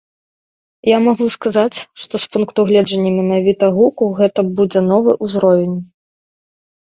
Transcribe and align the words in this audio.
Я 0.89 0.97
магу 1.07 1.25
сказаць, 1.33 1.77
што 2.05 2.13
з 2.23 2.29
пункту 2.35 2.59
гледжання 2.69 3.11
менавіта 3.19 3.69
гуку 3.77 4.03
гэта 4.21 4.39
будзе 4.61 4.81
новы 4.91 5.11
ўзровень. 5.27 5.77